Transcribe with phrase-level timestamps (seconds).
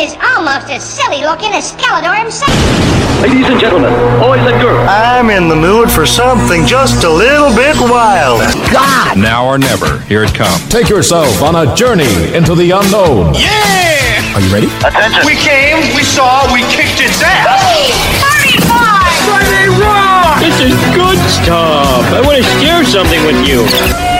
[0.00, 2.50] thing is almost as silly looking as Skeletor himself.
[3.20, 4.88] Ladies and gentlemen, boys and girls.
[4.88, 8.40] I'm in the mood for something just a little bit wild.
[8.72, 9.18] God!
[9.18, 10.66] Now or never, here it comes.
[10.68, 13.34] Take yourself on a journey into the unknown.
[13.34, 14.34] Yeah!
[14.34, 14.68] Are you ready?
[14.80, 15.20] Attention.
[15.26, 17.60] We came, we saw, we kicked its ass.
[17.60, 17.92] Hey,
[18.56, 18.80] 35!
[19.28, 20.40] Friday Rock!
[20.40, 22.04] This is good stuff.
[22.16, 24.19] I want to share something with you.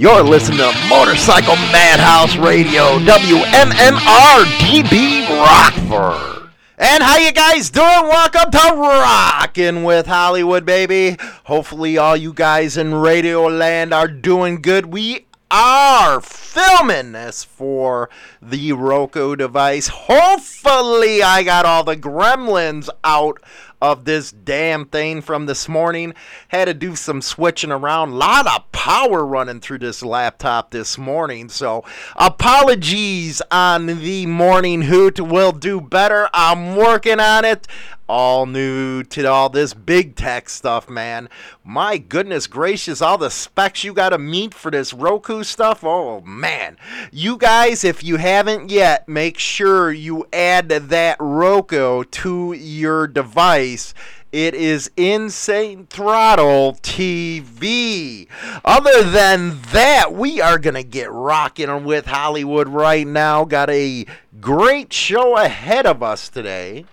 [0.00, 6.48] You're listening to Motorcycle Madhouse Radio, WMMR DB Rockford.
[6.78, 7.84] And how you guys doing?
[7.84, 11.18] Welcome to Rockin' with Hollywood, baby.
[11.44, 14.86] Hopefully all you guys in Radio Land are doing good.
[14.86, 18.08] We are filming this for
[18.40, 19.88] the Roku device.
[19.88, 23.42] Hopefully I got all the gremlins out
[23.80, 26.14] of this damn thing from this morning.
[26.48, 28.10] Had to do some switching around.
[28.10, 31.48] A lot of power running through this laptop this morning.
[31.48, 31.84] So
[32.16, 35.20] apologies on the morning hoot.
[35.20, 36.28] Will do better.
[36.32, 37.66] I'm working on it.
[38.12, 41.28] All new to all this big tech stuff, man.
[41.62, 45.84] My goodness gracious, all the specs you got to meet for this Roku stuff.
[45.84, 46.76] Oh, man.
[47.12, 53.94] You guys, if you haven't yet, make sure you add that Roku to your device.
[54.32, 58.26] It is Insane Throttle TV.
[58.64, 63.44] Other than that, we are going to get rocking with Hollywood right now.
[63.44, 64.04] Got a
[64.40, 66.86] great show ahead of us today.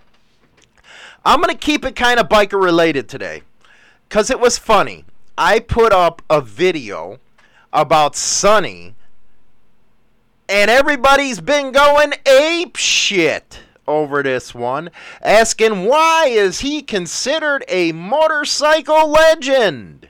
[1.27, 3.41] I'm going to keep it kind of biker related today
[4.07, 5.03] because it was funny.
[5.37, 7.19] I put up a video
[7.73, 8.95] about Sonny,
[10.47, 14.89] and everybody's been going ape shit over this one,
[15.21, 20.07] asking why is he considered a motorcycle legend?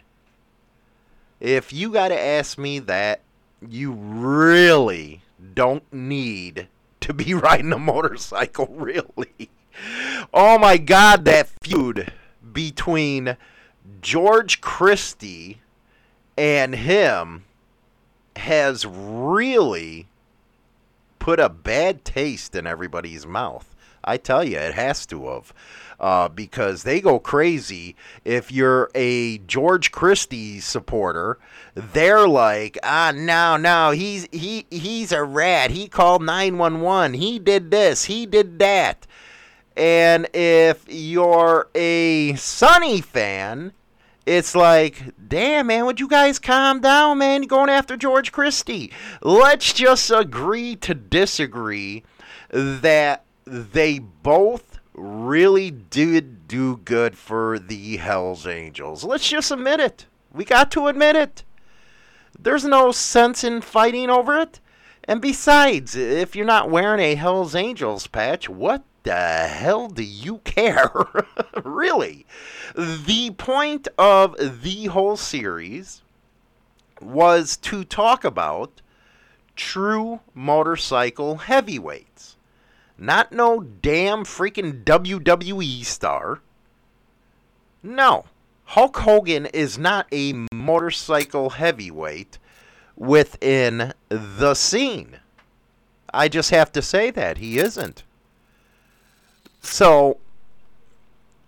[1.39, 3.21] If you got to ask me that,
[3.67, 5.21] you really
[5.55, 6.67] don't need
[7.01, 9.49] to be riding a motorcycle, really.
[10.33, 12.11] Oh my god, that feud
[12.53, 13.37] between
[14.01, 15.61] George Christie
[16.37, 17.45] and him
[18.35, 20.07] has really
[21.19, 23.75] put a bad taste in everybody's mouth.
[24.03, 25.53] I tell you, it has to have.
[25.99, 31.39] Uh, because they go crazy if you're a George Christie supporter.
[31.73, 35.71] They're like, ah, no, no, he's he he's a rat.
[35.71, 37.15] He called nine one one.
[37.15, 38.05] He did this.
[38.05, 39.07] He did that.
[39.77, 43.73] And if you're a Sonny fan,
[44.25, 47.43] it's like, damn, man, would you guys calm down, man?
[47.43, 48.91] You're going after George Christie.
[49.21, 52.03] Let's just agree to disagree
[52.49, 59.03] that they both really did do good for the Hells Angels.
[59.03, 60.07] Let's just admit it.
[60.33, 61.43] We got to admit it.
[62.39, 64.59] There's no sense in fighting over it.
[65.03, 70.39] And besides, if you're not wearing a Hells Angels patch, what the hell do you
[70.39, 70.91] care?
[71.63, 72.25] really?
[72.75, 76.01] The point of the whole series
[76.99, 78.81] was to talk about
[79.55, 82.35] true motorcycle heavyweights.
[82.97, 86.41] Not no damn freaking WWE star.
[87.81, 88.25] No.
[88.65, 92.39] Hulk Hogan is not a motorcycle heavyweight
[92.97, 95.19] within the scene.
[96.13, 97.37] I just have to say that.
[97.37, 98.03] He isn't.
[99.67, 100.17] So,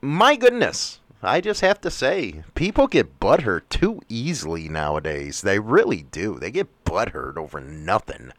[0.01, 5.41] my goodness, I just have to say, people get butthurt too easily nowadays.
[5.41, 6.37] They really do.
[6.37, 8.33] They get butthurt over nothing.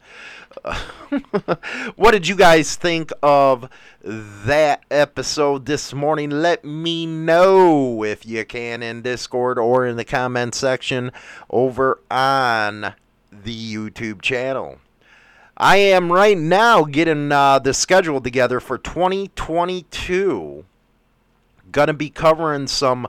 [1.95, 3.69] what did you guys think of
[4.03, 6.29] that episode this morning?
[6.29, 11.11] Let me know if you can in Discord or in the comment section
[11.49, 12.93] over on
[13.31, 14.77] the YouTube channel.
[15.57, 20.65] I am right now getting uh, the schedule together for 2022.
[21.71, 23.07] Gonna be covering some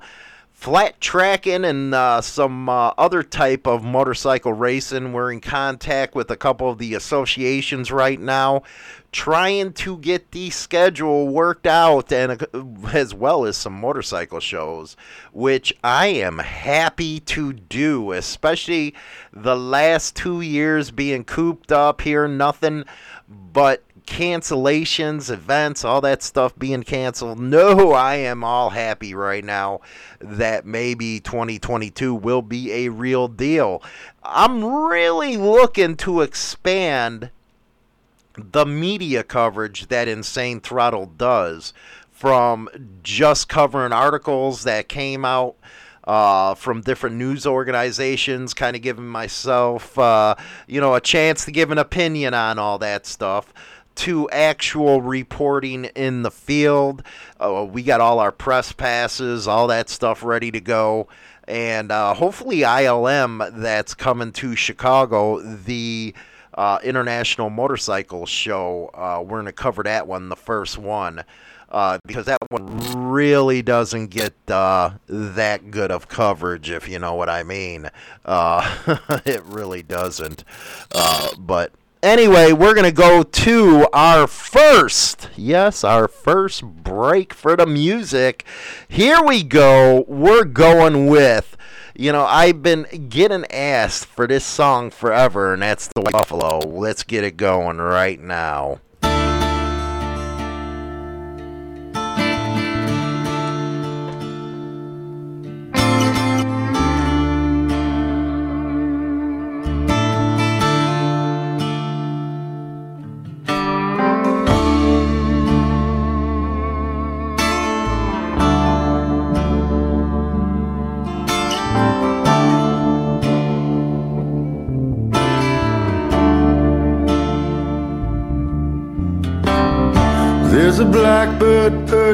[0.62, 5.12] flat tracking and uh, some uh, other type of motorcycle racing.
[5.12, 8.62] We're in contact with a couple of the associations right now,
[9.10, 14.96] trying to get the schedule worked out, and uh, as well as some motorcycle shows,
[15.32, 18.94] which I am happy to do, especially
[19.32, 22.84] the last two years being cooped up here, nothing
[23.28, 27.38] but cancellations, events, all that stuff being canceled.
[27.38, 29.80] No, I am all happy right now
[30.20, 33.82] that maybe 2022 will be a real deal.
[34.22, 37.30] I'm really looking to expand
[38.34, 41.72] the media coverage that Insane Throttle does
[42.10, 42.68] from
[43.02, 45.56] just covering articles that came out
[46.04, 50.34] uh, from different news organizations, kind of giving myself, uh,
[50.66, 53.52] you know, a chance to give an opinion on all that stuff.
[53.96, 57.02] To actual reporting in the field.
[57.38, 61.08] Uh, we got all our press passes, all that stuff ready to go.
[61.46, 66.14] And uh, hopefully, ILM that's coming to Chicago, the
[66.54, 71.24] uh, International Motorcycle Show, uh, we're going to cover that one, the first one
[71.72, 77.14] uh, because that one really doesn't get uh, that good of coverage, if you know
[77.14, 77.90] what I mean.
[79.24, 80.44] It really doesn't.
[81.38, 87.66] But anyway, we're going to go to our first, yes, our first break for the
[87.66, 88.44] music.
[88.88, 90.04] Here we go.
[90.08, 91.56] We're going with.
[91.94, 96.58] You know, I've been getting asked for this song forever, and that's The White Buffalo.
[96.58, 98.80] Let's get it going right now.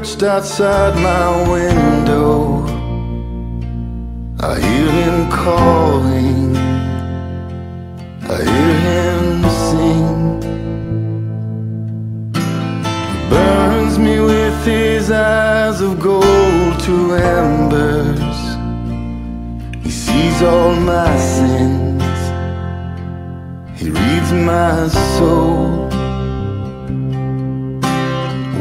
[0.09, 2.65] Perched outside my window.
[4.41, 6.57] I hear him calling.
[8.23, 10.43] I hear him sing.
[13.13, 18.39] He burns me with his eyes of gold to embers.
[19.83, 22.03] He sees all my sins.
[23.79, 25.78] He reads my soul.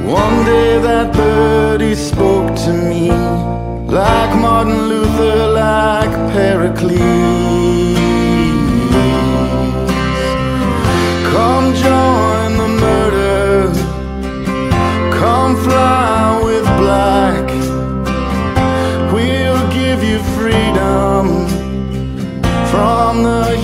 [0.07, 6.95] One day that birdie spoke to me like Martin Luther, like Pericles.
[11.33, 13.73] Come join the murder,
[15.19, 17.45] come fly with black.
[19.11, 21.49] We'll give you freedom
[22.71, 23.57] from the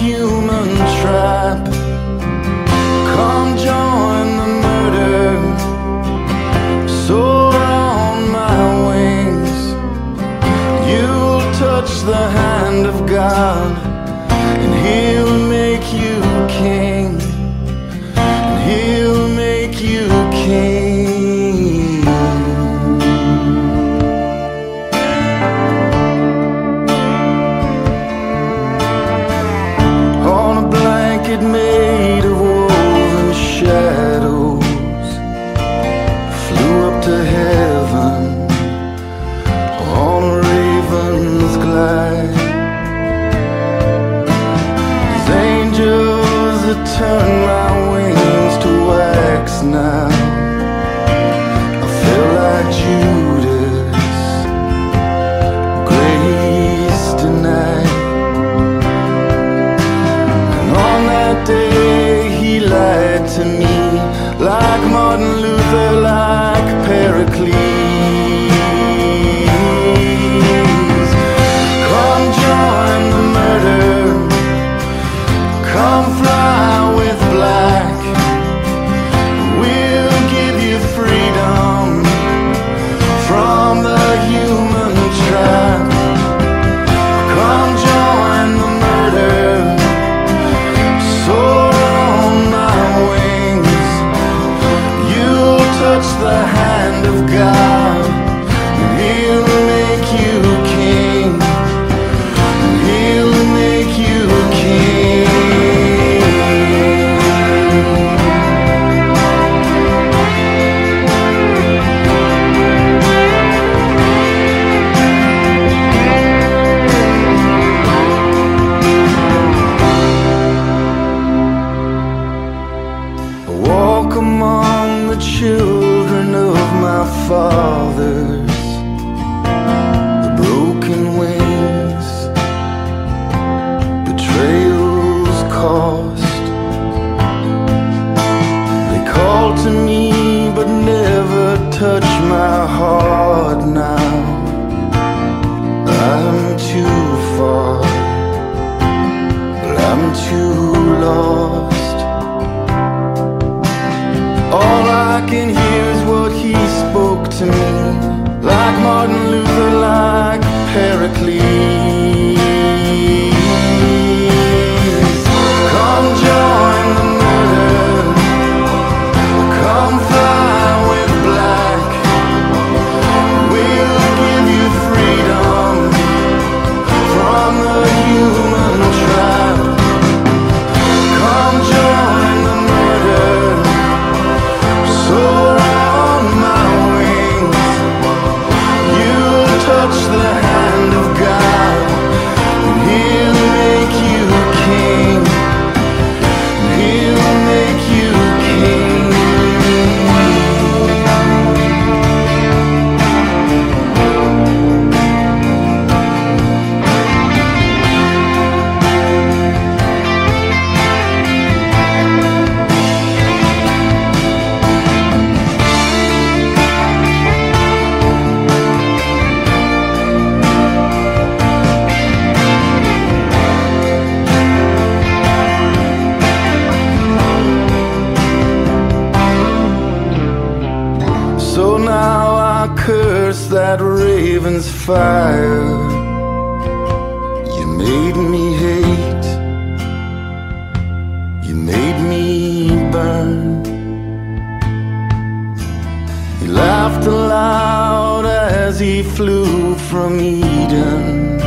[247.14, 251.40] aloud as he flew from Eden.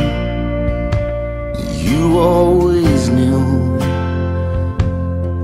[1.87, 3.41] You always knew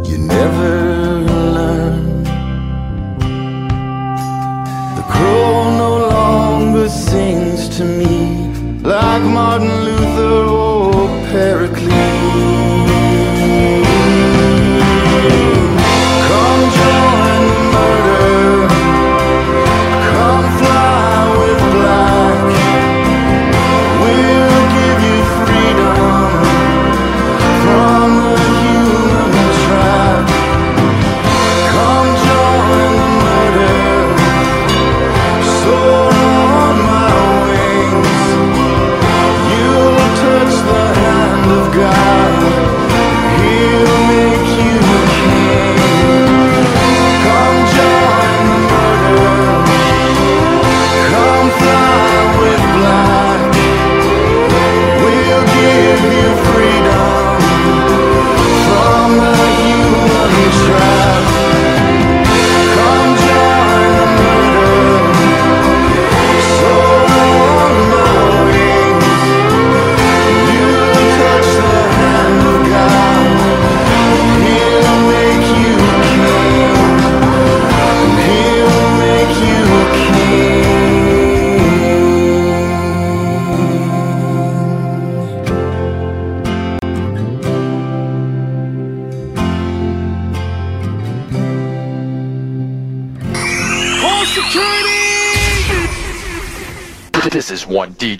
[0.09, 0.73] you never
[1.57, 2.25] learned.
[4.97, 5.53] The crow
[5.83, 8.15] no longer sings to me
[8.93, 9.82] like Martin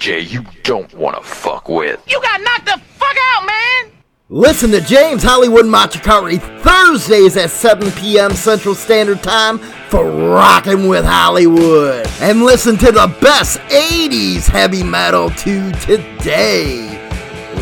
[0.03, 2.03] DJ you don't want to fuck with.
[2.07, 3.91] You got knocked the fuck out, man!
[4.27, 8.33] Listen to James Hollywood Machikari Thursdays at 7 p.m.
[8.33, 12.05] Central Standard Time for Rockin' with Hollywood.
[12.19, 16.89] And listen to the best 80s heavy metal to today.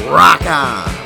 [0.09, 1.00] Rock on.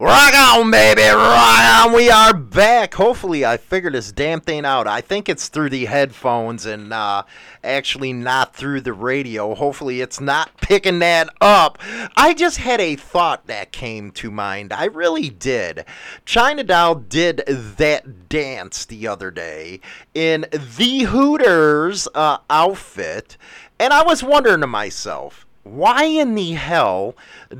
[0.00, 1.92] Rock on, baby, rock on.
[1.92, 2.94] We are back.
[2.94, 4.86] Hopefully, I figured this damn thing out.
[4.86, 7.24] I think it's through the headphones and uh,
[7.64, 9.56] actually not through the radio.
[9.56, 11.80] Hopefully, it's not picking that up.
[12.16, 14.72] I just had a thought that came to mind.
[14.72, 15.84] I really did.
[16.24, 19.80] China Doll did that dance the other day
[20.14, 23.36] in the Hooters uh, outfit,
[23.80, 25.44] and I was wondering to myself,
[25.76, 27.14] why in the hell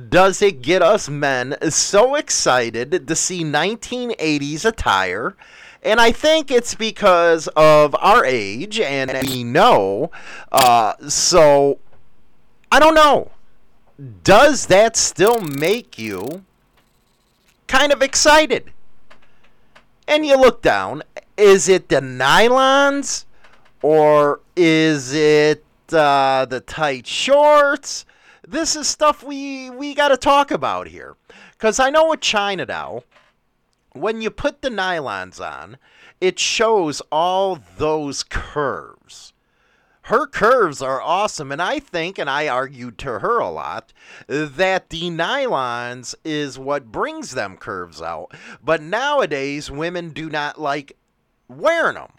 [0.09, 5.37] does it get us men so excited to see 1980s attire?
[5.83, 10.11] And I think it's because of our age, and we know.
[10.51, 11.79] Uh, so,
[12.73, 13.31] I don't know.
[14.25, 16.45] Does that still make you
[17.69, 18.73] kind of excited?
[20.07, 21.03] And you look down.
[21.37, 23.25] Is it the nylons?
[23.83, 28.05] Or is it uh, the tight shorts.
[28.47, 31.17] This is stuff we we got to talk about here,
[31.53, 33.03] because I know with China now,
[33.93, 35.77] when you put the nylons on,
[36.21, 39.33] it shows all those curves.
[40.03, 43.93] Her curves are awesome, and I think, and I argued to her a lot,
[44.27, 48.33] that the nylons is what brings them curves out.
[48.65, 50.97] But nowadays, women do not like
[51.47, 52.13] wearing them.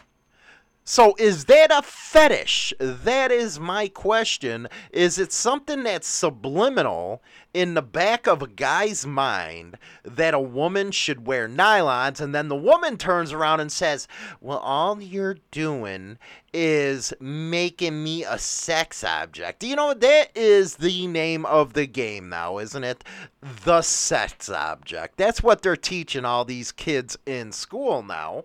[0.84, 2.72] So is that a fetish?
[2.80, 4.66] That is my question.
[4.90, 7.22] Is it something that's subliminal
[7.52, 12.48] in the back of a guy's mind that a woman should wear nylons and then
[12.48, 14.08] the woman turns around and says,
[14.40, 16.18] "Well, all you're doing
[16.52, 22.28] is making me a sex object." You know, that is the name of the game
[22.30, 23.04] now, isn't it?
[23.42, 25.18] The sex object.
[25.18, 28.44] That's what they're teaching all these kids in school now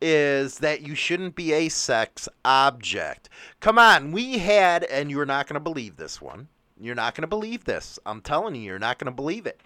[0.00, 3.28] is that you shouldn't be a sex object.
[3.60, 6.48] Come on, we had, and you're not going to believe this one.
[6.78, 7.98] You're not going to believe this.
[8.04, 9.60] I'm telling you, you're not going to believe it.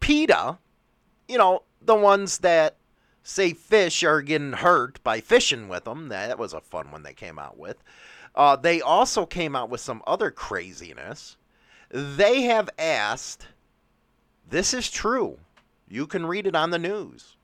[0.00, 0.58] PETA,
[1.28, 2.76] you know, the ones that
[3.22, 7.12] say fish are getting hurt by fishing with them, that was a fun one they
[7.12, 7.82] came out with.
[8.34, 11.36] Uh, they also came out with some other craziness.
[11.90, 13.48] They have asked,
[14.48, 15.38] this is true.
[15.88, 17.36] You can read it on the news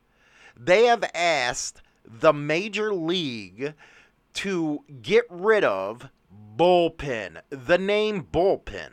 [0.57, 3.75] they have asked the major league
[4.35, 6.09] to get rid of
[6.57, 8.93] bullpen, the name bullpen,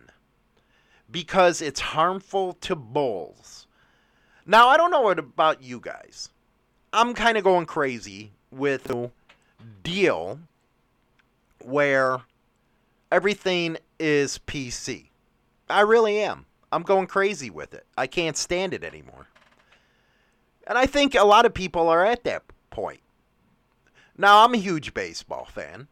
[1.10, 3.68] because it's harmful to bulls.
[4.46, 6.30] Now, I don't know what about you guys.
[6.92, 9.12] I'm kind of going crazy with the
[9.84, 10.40] deal
[11.64, 12.22] where
[13.12, 15.10] everything is PC.
[15.70, 16.46] I really am.
[16.72, 17.86] I'm going crazy with it.
[17.98, 19.28] I can't stand it anymore.
[20.70, 23.02] And I think a lot of people are at that point.
[24.16, 25.88] Now, I'm a huge baseball fan.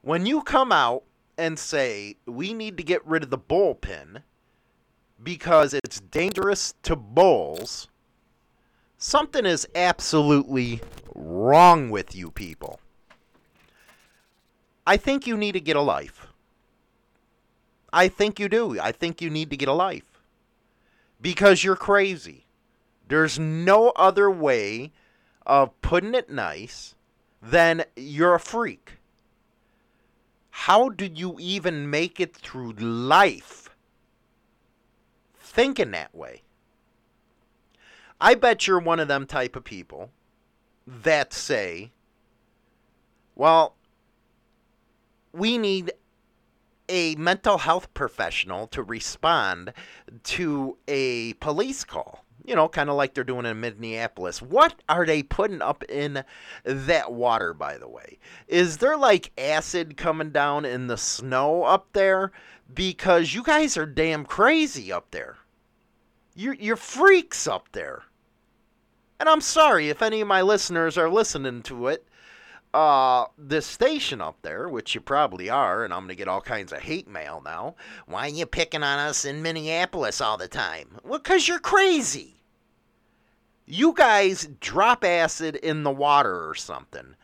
[0.00, 1.02] When you come out
[1.36, 4.22] and say, we need to get rid of the bullpen
[5.22, 7.88] because it's dangerous to bulls,
[8.96, 10.80] something is absolutely
[11.14, 12.80] wrong with you people.
[14.86, 16.28] I think you need to get a life.
[17.92, 18.80] I think you do.
[18.80, 20.22] I think you need to get a life.
[21.20, 22.46] Because you're crazy.
[23.08, 24.92] There's no other way
[25.46, 26.94] of putting it nice
[27.42, 28.98] than you're a freak.
[30.50, 33.70] How did you even make it through life
[35.36, 36.42] thinking that way?
[38.20, 40.10] I bet you're one of them type of people
[40.86, 41.92] that say,
[43.34, 43.76] well,
[45.32, 45.92] we need
[46.88, 49.72] a mental health professional to respond
[50.24, 52.24] to a police call.
[52.44, 54.40] You know, kind of like they're doing in Minneapolis.
[54.40, 56.24] What are they putting up in
[56.64, 58.18] that water, by the way?
[58.46, 62.32] Is there like acid coming down in the snow up there?
[62.72, 65.36] Because you guys are damn crazy up there.
[66.34, 68.04] You're, you're freaks up there.
[69.20, 72.07] And I'm sorry if any of my listeners are listening to it
[72.74, 76.40] uh, this station up there, which you probably are, and I'm going to get all
[76.40, 77.76] kinds of hate mail now.
[78.06, 80.98] Why are you picking on us in Minneapolis all the time?
[81.02, 82.42] Well, because you're crazy.
[83.64, 87.16] You guys drop acid in the water or something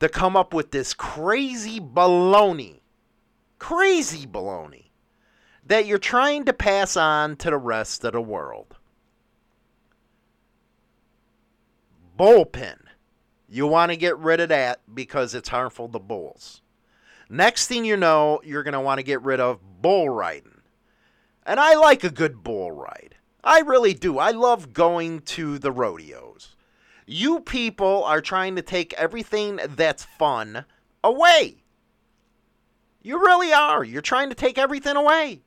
[0.00, 2.80] to come up with this crazy baloney.
[3.58, 4.86] Crazy baloney.
[5.64, 8.76] That you're trying to pass on to the rest of the world.
[12.18, 12.81] Bullpen.
[13.52, 16.62] You want to get rid of that because it's harmful to bulls.
[17.28, 20.62] Next thing you know, you're going to want to get rid of bull riding.
[21.44, 23.16] And I like a good bull ride.
[23.44, 24.18] I really do.
[24.18, 26.56] I love going to the rodeos.
[27.04, 30.64] You people are trying to take everything that's fun
[31.04, 31.56] away.
[33.02, 33.84] You really are.
[33.84, 35.42] You're trying to take everything away.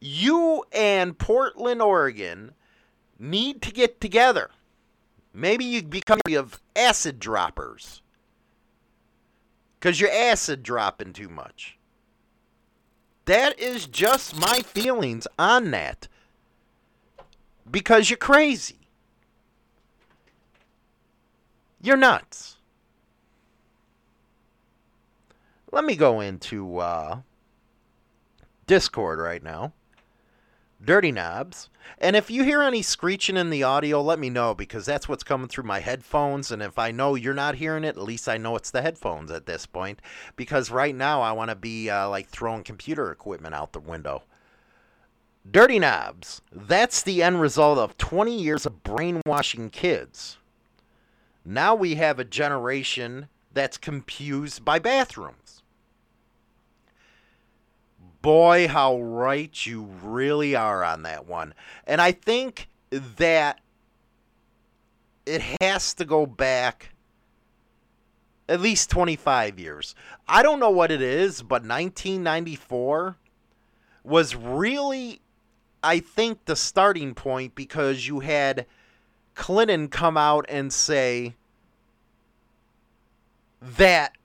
[0.00, 2.52] You and Portland, Oregon
[3.18, 4.50] need to get together.
[5.34, 8.02] Maybe you become of acid droppers.
[9.78, 11.78] Because you're acid dropping too much.
[13.24, 16.08] That is just my feelings on that.
[17.70, 18.88] Because you're crazy.
[21.80, 22.56] You're nuts.
[25.72, 27.20] Let me go into uh,
[28.66, 29.72] Discord right now.
[30.84, 31.68] Dirty Knobs.
[31.98, 35.22] And if you hear any screeching in the audio, let me know because that's what's
[35.22, 36.50] coming through my headphones.
[36.50, 39.30] And if I know you're not hearing it, at least I know it's the headphones
[39.30, 40.00] at this point.
[40.34, 44.24] Because right now I want to be uh, like throwing computer equipment out the window.
[45.48, 46.40] Dirty Knobs.
[46.50, 50.38] That's the end result of 20 years of brainwashing kids.
[51.44, 55.61] Now we have a generation that's confused by bathrooms
[58.22, 61.52] boy, how right you really are on that one.
[61.86, 63.60] And I think that
[65.26, 66.90] it has to go back
[68.48, 69.94] at least 25 years.
[70.28, 73.16] I don't know what it is, but 1994
[74.04, 75.20] was really,
[75.82, 78.66] I think, the starting point because you had
[79.34, 81.34] Clinton come out and say
[83.60, 84.16] that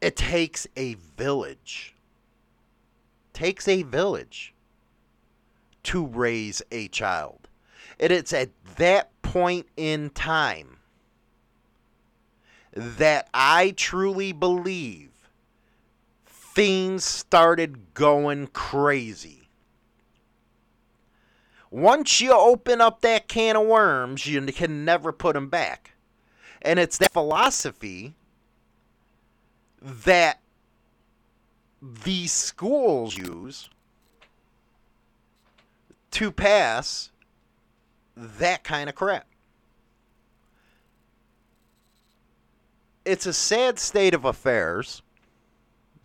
[0.00, 1.93] it takes a village
[3.34, 4.54] takes a village
[5.82, 7.48] to raise a child.
[8.00, 10.78] And it's at that point in time
[12.72, 15.10] that I truly believe
[16.26, 19.48] things started going crazy.
[21.70, 25.92] Once you open up that can of worms, you can never put them back.
[26.62, 28.14] And it's that philosophy
[29.82, 30.40] that
[31.84, 33.68] these schools use
[36.12, 37.10] to pass
[38.16, 39.26] that kind of crap.
[43.04, 45.02] It's a sad state of affairs,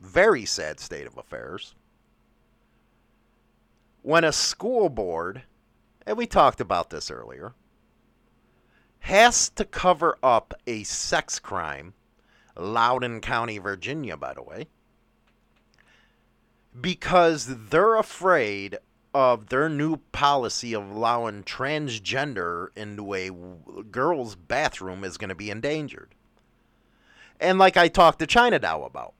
[0.01, 1.75] very sad state of affairs,
[4.01, 5.43] when a school board,
[6.05, 7.53] and we talked about this earlier,
[8.99, 11.93] has to cover up a sex crime,
[12.57, 14.67] Loudoun County, Virginia, by the way
[16.81, 18.77] because they're afraid
[19.13, 23.31] of their new policy of allowing transgender into a
[23.83, 26.13] girl's bathroom is going to be endangered.
[27.39, 29.13] And like I talked to China Doll about,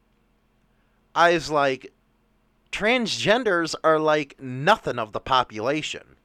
[1.15, 1.91] I was like,
[2.71, 6.15] transgenders are like nothing of the population.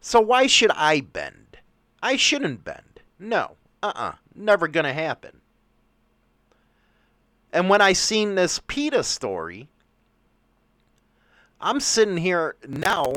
[0.00, 1.58] So why should I bend?
[2.02, 3.00] I shouldn't bend.
[3.18, 3.56] No.
[3.82, 4.14] Uh-uh.
[4.34, 5.40] Never gonna happen.
[7.52, 9.68] And when I seen this PETA story,
[11.62, 13.14] I'm sitting here now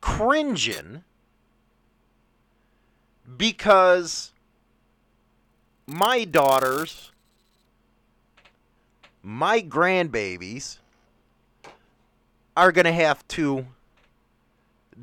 [0.00, 1.04] cringing
[3.36, 4.32] because
[5.86, 7.12] my daughters,
[9.22, 10.78] my grandbabies,
[12.56, 13.66] are going to have to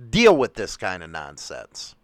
[0.09, 1.95] deal with this kind of nonsense.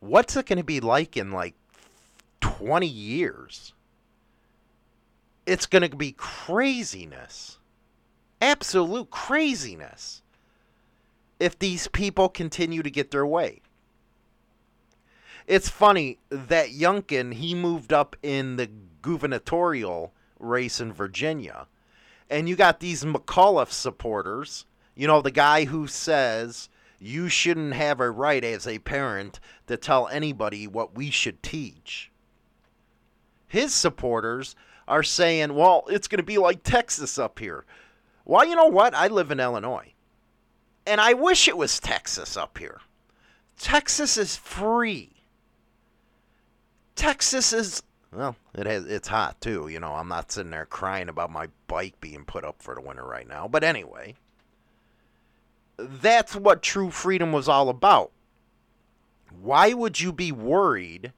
[0.00, 1.54] What's it going to be like in like
[2.40, 3.72] 20 years?
[5.46, 7.58] It's going to be craziness.
[8.40, 10.22] Absolute craziness.
[11.40, 13.62] If these people continue to get their way.
[15.46, 18.70] It's funny that Youngkin, he moved up in the
[19.02, 21.66] gubernatorial race in Virginia.
[22.30, 28.00] And you got these McAuliffe supporters, you know, the guy who says you shouldn't have
[28.00, 32.10] a right as a parent to tell anybody what we should teach.
[33.48, 34.54] His supporters
[34.92, 37.64] are saying, well, it's going to be like Texas up here.
[38.26, 38.94] Well, you know what?
[38.94, 39.94] I live in Illinois.
[40.86, 42.82] And I wish it was Texas up here.
[43.58, 45.12] Texas is free.
[46.94, 47.82] Texas is
[48.14, 49.94] well, it has it's hot too, you know.
[49.94, 53.26] I'm not sitting there crying about my bike being put up for the winter right
[53.26, 53.48] now.
[53.48, 54.16] But anyway,
[55.78, 58.10] that's what true freedom was all about.
[59.40, 61.14] Why would you be worried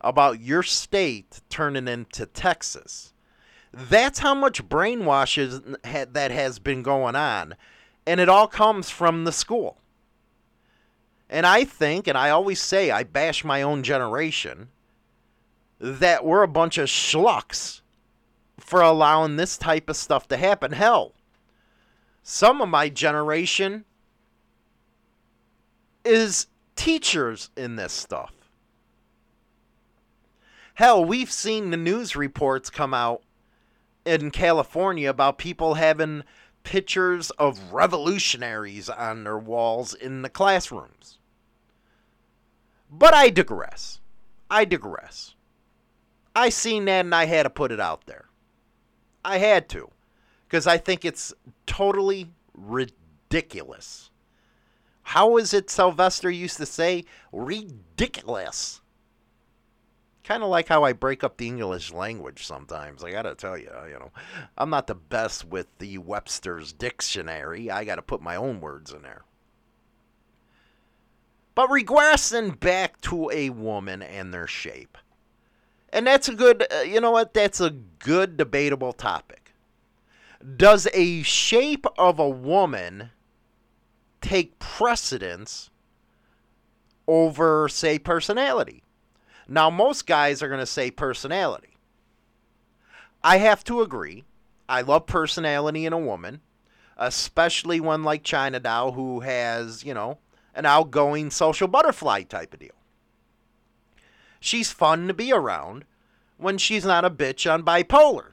[0.00, 3.12] about your state turning into Texas?
[3.72, 5.76] That's how much brainwashes
[6.12, 7.54] that has been going on,
[8.06, 9.78] and it all comes from the school.
[11.28, 14.68] And I think, and I always say, I bash my own generation
[15.78, 17.80] that we're a bunch of schlucks
[18.58, 20.72] for allowing this type of stuff to happen.
[20.72, 21.12] Hell,
[22.22, 23.84] some of my generation
[26.04, 28.32] is teachers in this stuff.
[30.76, 33.22] Hell, we've seen the news reports come out
[34.04, 36.22] in California about people having
[36.64, 41.18] pictures of revolutionaries on their walls in the classrooms.
[42.90, 44.00] But I digress.
[44.50, 45.34] I digress.
[46.34, 48.26] I seen that and I had to put it out there.
[49.24, 49.90] I had to.
[50.46, 51.32] Because I think it's
[51.64, 54.10] totally ridiculous.
[55.04, 57.06] How is it Sylvester used to say?
[57.32, 58.82] Ridiculous.
[60.26, 63.04] Kind of like how I break up the English language sometimes.
[63.04, 64.10] I gotta tell you, you know,
[64.58, 67.70] I'm not the best with the Webster's dictionary.
[67.70, 69.22] I gotta put my own words in there.
[71.54, 74.98] But regressing back to a woman and their shape.
[75.90, 77.32] And that's a good, uh, you know what?
[77.32, 79.52] That's a good debatable topic.
[80.56, 83.10] Does a shape of a woman
[84.20, 85.70] take precedence
[87.06, 88.82] over, say, personality?
[89.48, 91.76] Now, most guys are going to say personality.
[93.22, 94.24] I have to agree.
[94.68, 96.40] I love personality in a woman,
[96.96, 100.18] especially one like China Doll who has, you know,
[100.54, 102.70] an outgoing social butterfly type of deal.
[104.40, 105.84] She's fun to be around
[106.36, 108.32] when she's not a bitch on bipolar.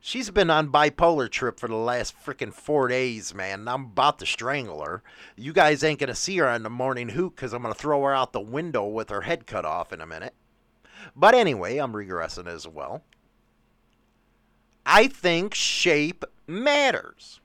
[0.00, 3.66] She's been on bipolar trip for the last freaking four days, man.
[3.66, 5.02] I'm about to strangle her.
[5.36, 8.14] You guys ain't gonna see her on the morning hoot because I'm gonna throw her
[8.14, 10.34] out the window with her head cut off in a minute.
[11.16, 13.02] But anyway, I'm regressing as well.
[14.86, 17.40] I think shape matters.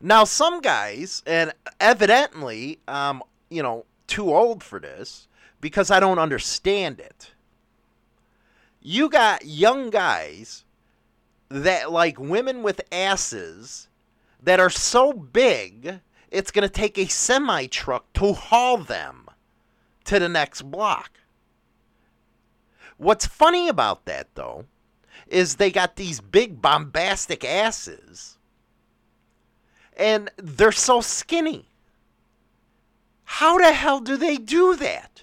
[0.00, 5.28] Now, some guys, and evidently, um, you know, too old for this,
[5.60, 7.32] because I don't understand it.
[8.80, 10.64] You got young guys
[11.48, 13.88] that like women with asses
[14.42, 19.28] that are so big, it's going to take a semi truck to haul them
[20.04, 21.20] to the next block.
[22.96, 24.66] What's funny about that, though,
[25.26, 28.38] is they got these big bombastic asses
[29.98, 31.68] and they're so skinny.
[33.24, 35.17] How the hell do they do that?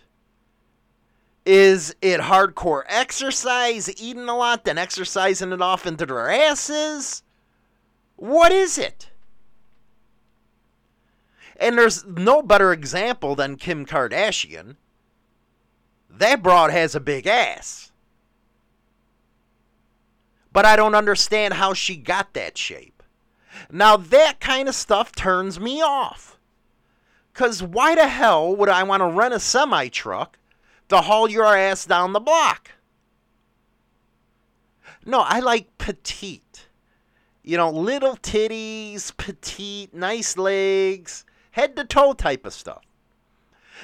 [1.46, 7.22] Is it hardcore exercise, eating a lot, then exercising it off into their asses?
[8.16, 9.12] What is it?
[11.58, 14.76] And there's no better example than Kim Kardashian.
[16.10, 17.92] That broad has a big ass.
[20.52, 23.04] But I don't understand how she got that shape.
[23.72, 26.40] Now, that kind of stuff turns me off.
[27.34, 30.38] Because why the hell would I want to rent a semi truck
[30.90, 32.72] to haul your ass down the block?
[35.06, 36.68] No, I like petite.
[37.44, 42.84] You know, little titties, petite, nice legs, head to toe type of stuff.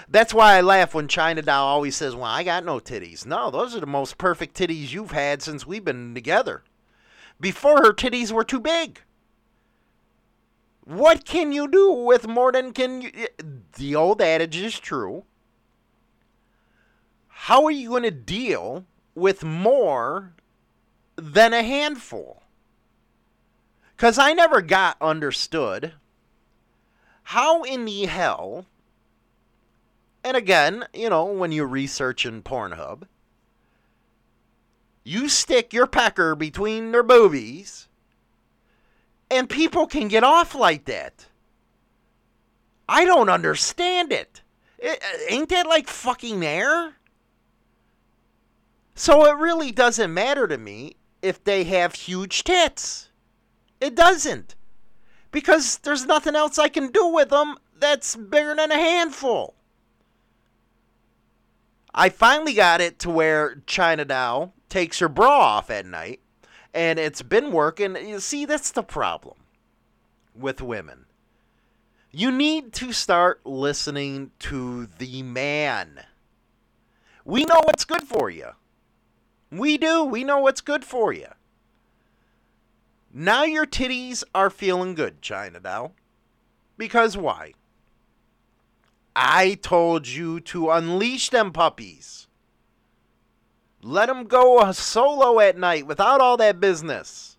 [0.09, 3.25] That's why I laugh when China Doll always says, Well, I got no titties.
[3.25, 6.63] No, those are the most perfect titties you've had since we've been together.
[7.39, 9.01] Before her titties were too big.
[10.83, 13.11] What can you do with more than can you?
[13.77, 15.23] The old adage is true.
[17.45, 20.33] How are you going to deal with more
[21.15, 22.43] than a handful?
[23.95, 25.93] Because I never got understood
[27.23, 28.67] how in the hell,
[30.23, 33.07] and again, you know, when you research in Pornhub,
[35.03, 37.87] you stick your pecker between their boobies
[39.31, 41.25] and people can get off like that.
[42.87, 44.43] I don't understand it.
[44.77, 46.97] it uh, ain't that like fucking air?
[48.95, 53.09] So it really doesn't matter to me if they have huge tits.
[53.79, 54.55] It doesn't.
[55.31, 59.55] Because there's nothing else I can do with them that's bigger than a handful.
[61.93, 66.21] I finally got it to where China Doll takes her bra off at night
[66.73, 67.95] and it's been working.
[67.95, 69.37] You see, that's the problem
[70.33, 71.05] with women.
[72.11, 76.01] You need to start listening to the man.
[77.23, 78.49] We know what's good for you.
[79.51, 80.03] We do.
[80.03, 81.27] We know what's good for you.
[83.13, 85.93] Now your titties are feeling good, China Doll.
[86.77, 87.53] Because why?
[89.15, 92.27] I told you to unleash them puppies.
[93.83, 97.35] Let them go solo at night without all that business.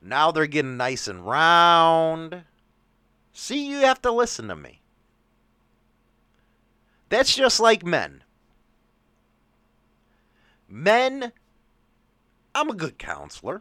[0.00, 2.42] Now they're getting nice and round.
[3.32, 4.82] See, you have to listen to me.
[7.08, 8.21] That's just like men.
[10.74, 11.32] Men,
[12.54, 13.60] I'm a good counselor.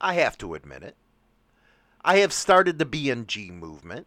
[0.00, 0.96] I have to admit it.
[2.04, 4.06] I have started the BNG movement.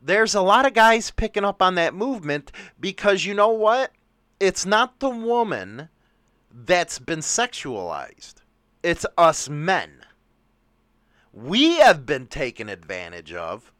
[0.00, 3.90] There's a lot of guys picking up on that movement because you know what?
[4.38, 5.88] It's not the woman
[6.52, 8.34] that's been sexualized,
[8.84, 10.04] it's us men.
[11.32, 13.72] We have been taken advantage of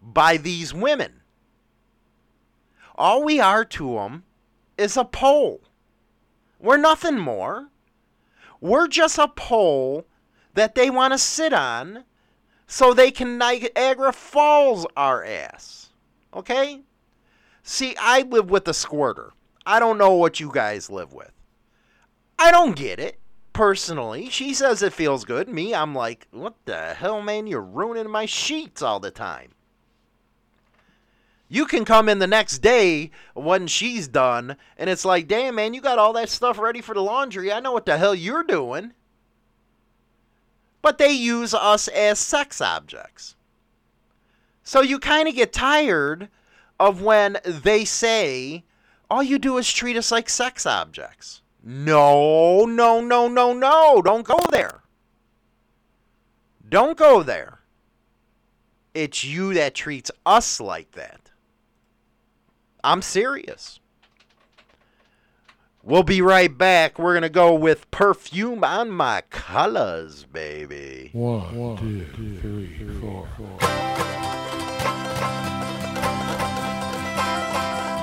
[0.00, 1.20] by these women.
[2.94, 4.24] All we are to them
[4.78, 5.60] is a pole.
[6.64, 7.68] We're nothing more.
[8.58, 10.06] We're just a pole
[10.54, 12.04] that they want to sit on
[12.66, 15.90] so they can Niagara Falls our ass.
[16.32, 16.80] Okay?
[17.62, 19.34] See, I live with a squirter.
[19.66, 21.32] I don't know what you guys live with.
[22.38, 23.20] I don't get it,
[23.52, 24.30] personally.
[24.30, 25.50] She says it feels good.
[25.50, 27.46] Me, I'm like, what the hell, man?
[27.46, 29.50] You're ruining my sheets all the time.
[31.54, 35.72] You can come in the next day when she's done, and it's like, damn, man,
[35.72, 37.52] you got all that stuff ready for the laundry.
[37.52, 38.92] I know what the hell you're doing.
[40.82, 43.36] But they use us as sex objects.
[44.64, 46.28] So you kind of get tired
[46.80, 48.64] of when they say,
[49.08, 51.40] all you do is treat us like sex objects.
[51.62, 54.02] No, no, no, no, no.
[54.02, 54.82] Don't go there.
[56.68, 57.60] Don't go there.
[58.92, 61.23] It's you that treats us like that.
[62.84, 63.80] I'm serious.
[65.82, 66.98] We'll be right back.
[66.98, 71.08] We're going to go with perfume on my colors, baby.
[71.14, 73.26] One, One two, two, three, four.
[73.38, 73.58] four.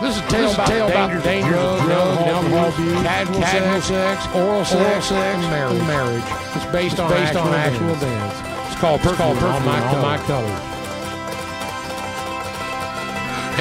[0.01, 3.81] This is a tale, about, tale about the dangers of drugs, alcohol abuse, casual, casual
[3.81, 5.77] sex, oral sex, oral sex and marriage.
[5.77, 6.23] And marriage.
[6.55, 8.71] It's based on, based actual, on actual events.
[8.71, 10.70] It's called Perfume, it's called Perfume on, my, on my colors.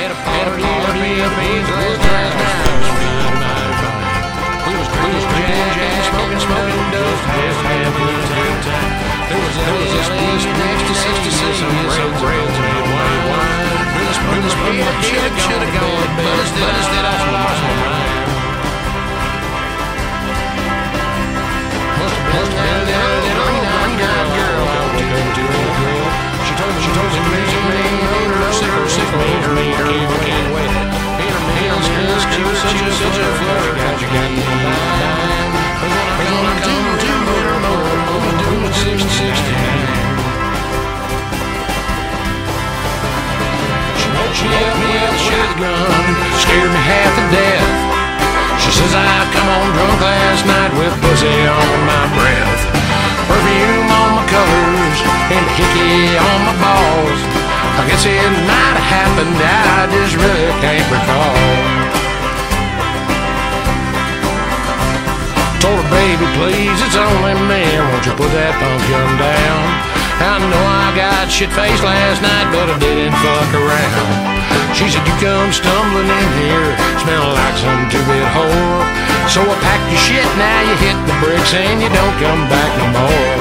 [0.00, 2.32] Had a party, party at Beans last night.
[4.64, 5.60] We was drinking
[6.08, 8.24] smoking, smoking dope, just having a good
[8.64, 8.96] time.
[9.28, 10.69] There was a list next
[71.30, 74.74] got shit faced last night, but I didn't fuck around.
[74.74, 76.66] She said, You come stumbling in here,
[76.98, 78.82] smelling like some two bit whore.
[79.30, 82.70] So I packed your shit, now you hit the bricks and you don't come back
[82.82, 83.38] no more.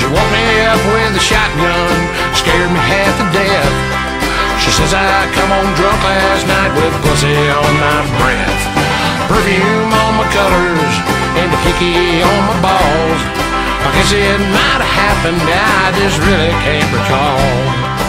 [0.00, 1.92] She woke me up with a shotgun,
[2.32, 3.74] scared me half to death.
[4.64, 8.64] She says I come home drunk last night with pussy on my breath.
[9.28, 10.94] Perfume on my colors
[11.36, 13.43] and a hickey on my balls.
[13.84, 18.03] I guess it might have happened, I just really can't recall.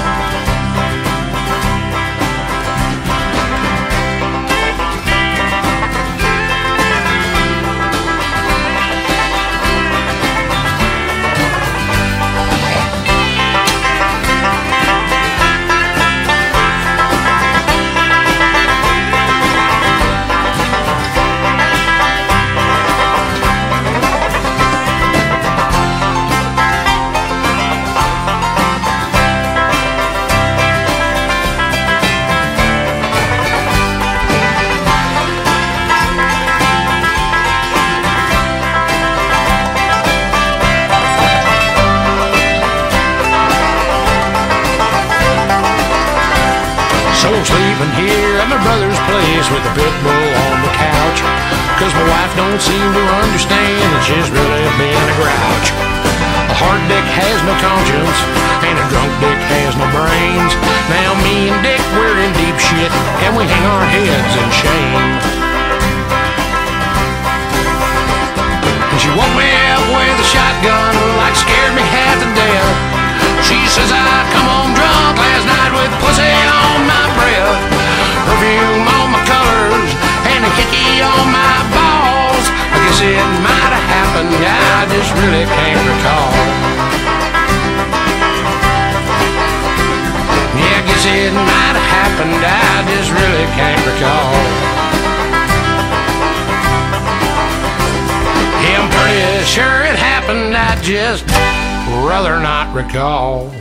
[102.96, 103.55] Not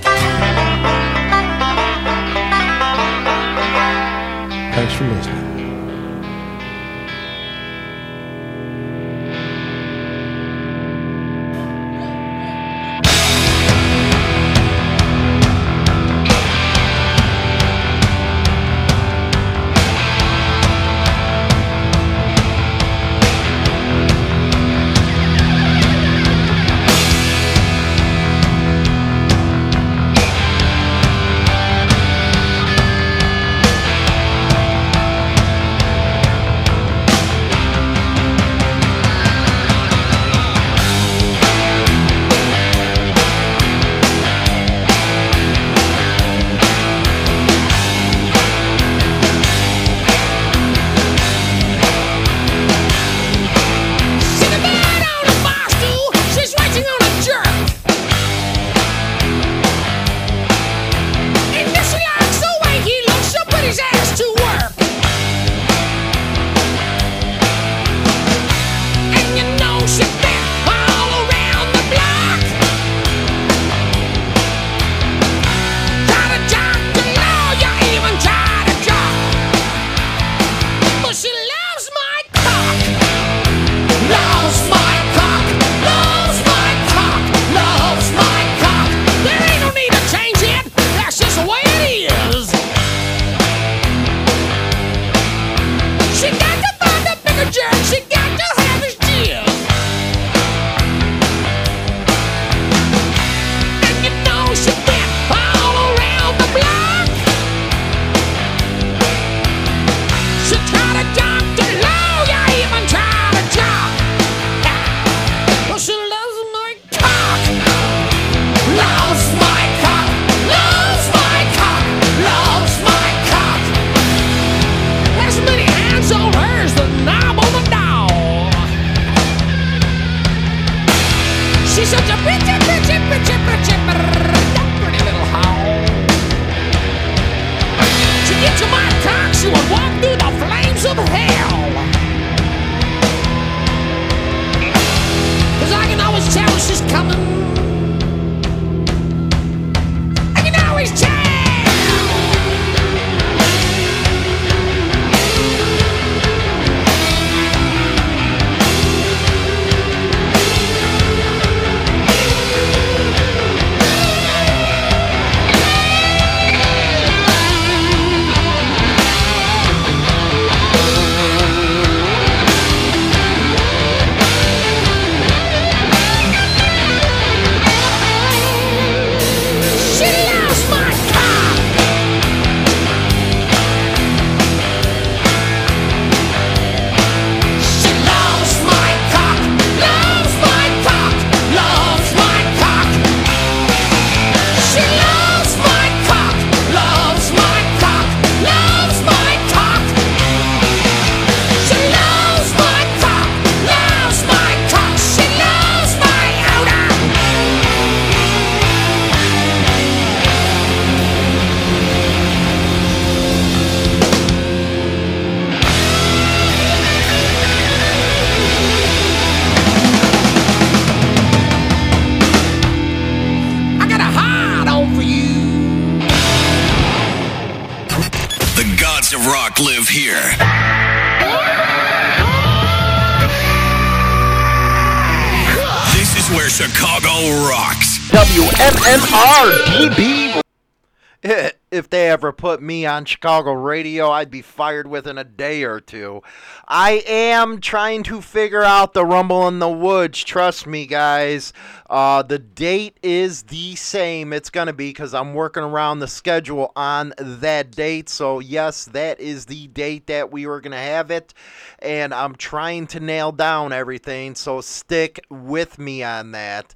[242.86, 246.22] on Chicago radio, I'd be fired within a day or two.
[246.66, 250.22] I am trying to figure out the Rumble in the Woods.
[250.24, 251.52] Trust me, guys.
[251.88, 254.32] Uh, the date is the same.
[254.32, 258.08] It's going to be because I'm working around the schedule on that date.
[258.08, 261.34] So, yes, that is the date that we were going to have it.
[261.80, 264.34] And I'm trying to nail down everything.
[264.34, 266.74] So, stick with me on that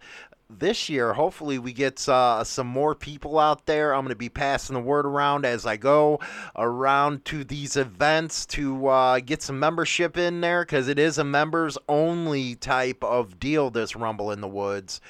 [0.50, 3.94] this year, hopefully, we get uh, some more people out there.
[3.94, 6.20] I'm going to be passing the word around as I go
[6.56, 11.24] around to these events to uh, get some membership in there because it is a
[11.24, 15.02] members only type of deal, this Rumble in the Woods.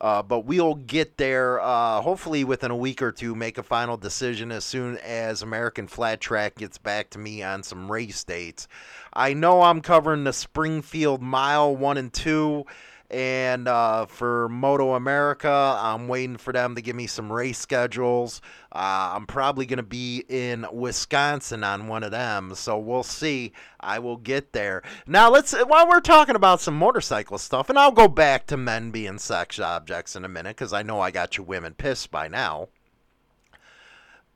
[0.00, 3.96] Uh, but we'll get there uh, hopefully within a week or two, make a final
[3.96, 8.68] decision as soon as American Flat Track gets back to me on some race dates.
[9.12, 12.64] I know I'm covering the Springfield Mile 1 and 2.
[13.10, 18.40] And uh, for Moto America, I'm waiting for them to give me some race schedules.
[18.72, 23.52] Uh, I'm probably going to be in Wisconsin on one of them, so we'll see.
[23.78, 24.82] I will get there.
[25.06, 28.90] Now, let's while we're talking about some motorcycle stuff, and I'll go back to men
[28.90, 32.26] being sex objects in a minute because I know I got you women pissed by
[32.26, 32.68] now.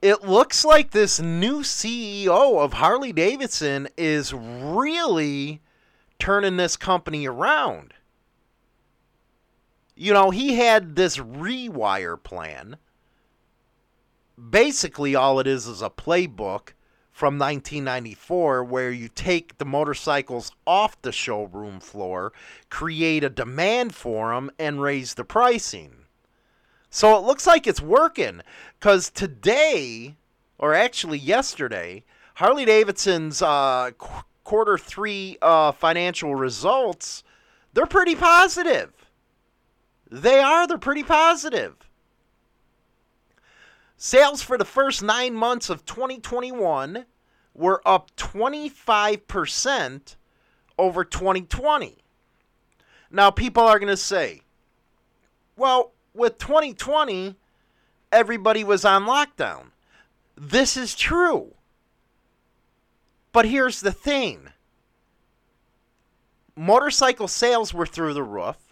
[0.01, 5.61] It looks like this new CEO of Harley Davidson is really
[6.19, 7.95] turning this company around
[10.01, 12.79] you know, he had this rewire plan.
[14.49, 16.71] Basically, all it is is a playbook
[17.13, 22.33] from 1994 where you take the motorcycles off the showroom floor,
[22.71, 26.07] create a demand for them, and raise the pricing.
[26.89, 28.41] So it looks like it's working
[28.79, 30.17] because today,
[30.57, 32.05] or actually yesterday,
[32.37, 37.23] Harley Davidson's uh, qu- quarter three uh, financial results,
[37.75, 38.95] they're pretty positive.
[40.11, 40.67] They are.
[40.67, 41.77] They're pretty positive.
[43.97, 47.05] Sales for the first nine months of 2021
[47.55, 50.17] were up 25%
[50.79, 51.99] over 2020.
[53.11, 54.43] Now, people are going to say,
[55.57, 57.37] well, with 2020,
[58.11, 59.67] everybody was on lockdown.
[60.37, 61.55] This is true.
[63.33, 64.49] But here's the thing
[66.57, 68.70] motorcycle sales were through the roof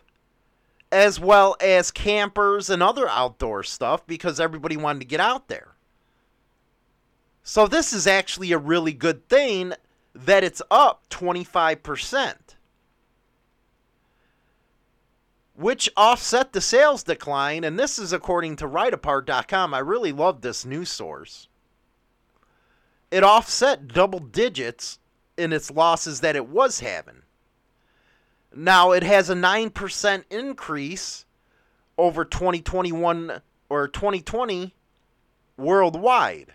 [0.91, 5.75] as well as campers and other outdoor stuff because everybody wanted to get out there.
[7.43, 9.73] So this is actually a really good thing
[10.15, 12.35] that it's up 25%.
[15.55, 19.75] Which offset the sales decline, and this is according to RideApart.com.
[19.75, 21.49] I really love this news source.
[23.11, 24.99] It offset double digits
[25.37, 27.23] in its losses that it was having.
[28.55, 31.25] Now it has a 9% increase
[31.97, 34.75] over 2021 or 2020
[35.57, 36.55] worldwide.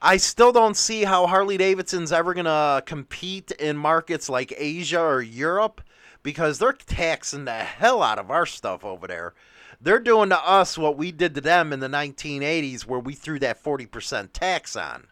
[0.00, 5.00] I still don't see how Harley Davidson's ever going to compete in markets like Asia
[5.00, 5.80] or Europe
[6.22, 9.34] because they're taxing the hell out of our stuff over there.
[9.80, 13.38] They're doing to us what we did to them in the 1980s where we threw
[13.40, 15.06] that 40% tax on.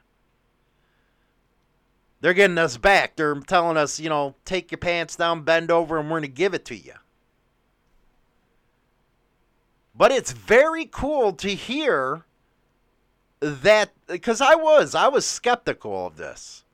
[2.25, 3.17] They're getting us back.
[3.17, 6.35] They're telling us, you know, take your pants down, bend over, and we're going to
[6.35, 6.95] give it to you.
[9.95, 12.25] But it's very cool to hear
[13.41, 16.65] that, because I was, I was skeptical of this,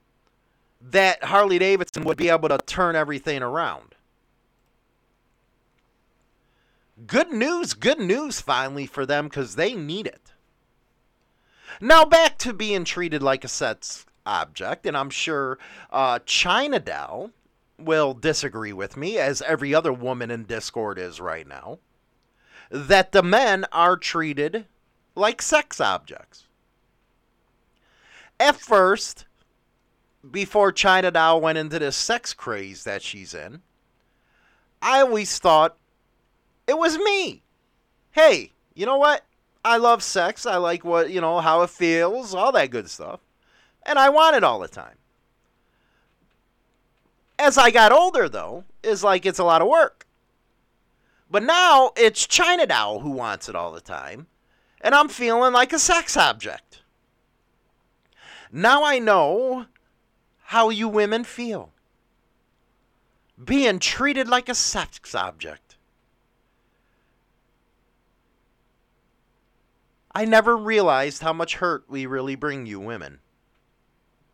[0.81, 3.97] that Harley Davidson would be able to turn everything around.
[7.09, 10.33] Good news, good news finally for them because they need it.
[11.81, 15.59] Now back to being treated like a sex object, and I'm sure
[15.91, 17.31] uh, China
[17.79, 21.79] will disagree with me, as every other woman in Discord is right now,
[22.71, 24.67] that the men are treated
[25.15, 26.45] like sex objects.
[28.39, 29.27] At first,
[30.31, 33.63] before China Doll went into this sex craze that she's in,
[34.83, 35.77] I always thought
[36.67, 37.43] it was me.
[38.13, 39.25] Hey, you know what?
[39.65, 40.47] I love sex.
[40.47, 43.21] I like what, you know, how it feels, all that good stuff
[43.85, 44.97] and I want it all the time.
[47.39, 50.07] As I got older, though, is like it's a lot of work.
[51.31, 54.27] But now it's China Doll who wants it all the time,
[54.81, 56.83] and I'm feeling like a sex object.
[58.53, 59.67] Now I know
[60.45, 61.73] how you women feel.
[63.43, 65.77] Being treated like a sex object.
[70.13, 73.21] I never realized how much hurt we really bring you women.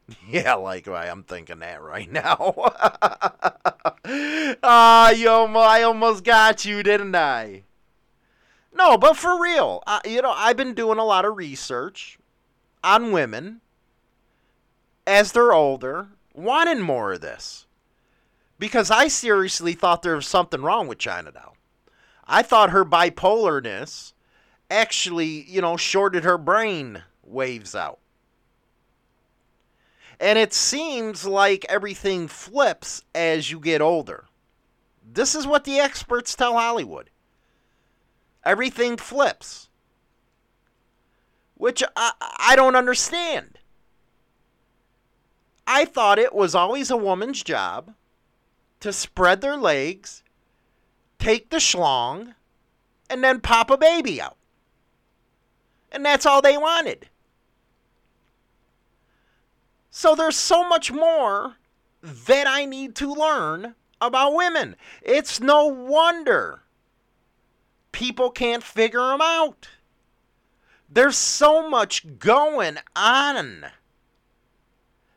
[0.28, 2.54] Yeah, like I'm thinking that right now.
[4.62, 7.64] Ah, yo, I almost got you, didn't I?
[8.72, 12.18] No, but for real, uh, you know, I've been doing a lot of research
[12.84, 13.62] on women
[15.06, 17.66] as they're older, wanting more of this.
[18.58, 21.56] Because I seriously thought there was something wrong with China Doll.
[22.26, 24.12] I thought her bipolarness
[24.70, 27.98] actually, you know, shorted her brain waves out.
[30.18, 34.24] And it seems like everything flips as you get older.
[35.04, 37.10] This is what the experts tell Hollywood.
[38.44, 39.68] Everything flips.
[41.54, 43.58] Which I, I don't understand.
[45.66, 47.94] I thought it was always a woman's job
[48.80, 50.22] to spread their legs,
[51.18, 52.34] take the schlong,
[53.10, 54.36] and then pop a baby out.
[55.90, 57.08] And that's all they wanted.
[59.98, 61.56] So there's so much more
[62.02, 64.76] that I need to learn about women.
[65.00, 66.60] It's no wonder
[67.92, 69.70] people can't figure them out.
[70.90, 73.68] There's so much going on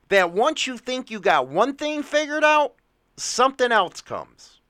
[0.07, 2.75] that once you think you got one thing figured out,
[3.17, 4.61] something else comes.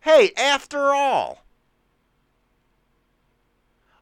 [0.00, 1.44] Hey, after all,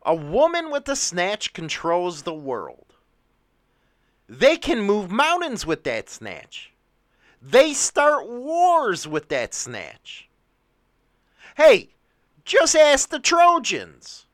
[0.01, 2.94] a woman with a snatch controls the world.
[4.29, 6.73] They can move mountains with that snatch.
[7.43, 10.29] They start wars with that snatch.
[11.57, 11.91] Hey,
[12.45, 14.27] just ask the Trojans.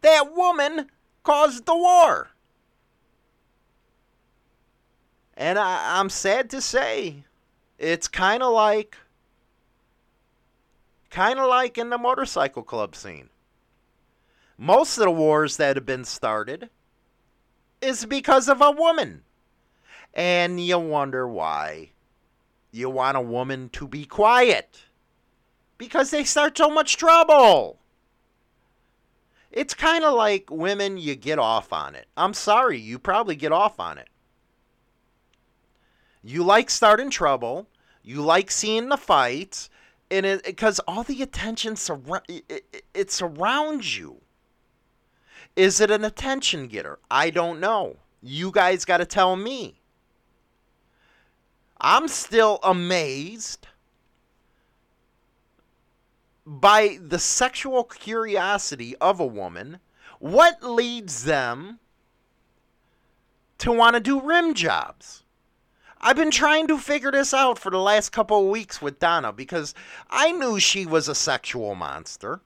[0.00, 0.90] That woman
[1.22, 2.30] caused the war.
[5.36, 7.22] And I, am sad to say,
[7.78, 8.96] it's kind of like,
[11.10, 13.28] kind of like in the motorcycle club scene.
[14.56, 16.70] Most of the wars that have been started
[17.80, 19.22] is because of a woman.
[20.14, 21.90] And you wonder why.
[22.70, 24.84] You want a woman to be quiet.
[25.76, 27.78] Because they start so much trouble.
[29.50, 32.06] It's kind of like women, you get off on it.
[32.16, 34.08] I'm sorry, you probably get off on it.
[36.22, 37.68] You like starting trouble.
[38.02, 39.70] You like seeing the fights.
[40.10, 44.20] And because all the attention surra- it, it, it surrounds you.
[45.58, 47.00] Is it an attention getter?
[47.10, 47.96] I don't know.
[48.22, 49.80] You guys got to tell me.
[51.80, 53.66] I'm still amazed
[56.46, 59.80] by the sexual curiosity of a woman.
[60.20, 61.80] What leads them
[63.58, 65.24] to want to do rim jobs?
[66.00, 69.32] I've been trying to figure this out for the last couple of weeks with Donna
[69.32, 69.74] because
[70.08, 72.42] I knew she was a sexual monster.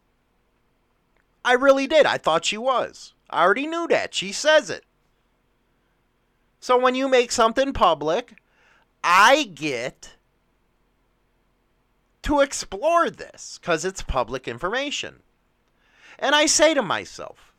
[1.44, 2.06] I really did.
[2.06, 3.14] I thought she was.
[3.30, 4.14] I already knew that.
[4.14, 4.84] She says it.
[6.60, 8.34] So when you make something public,
[9.02, 10.14] I get
[12.22, 15.16] to explore this because it's public information.
[16.18, 17.52] And I say to myself,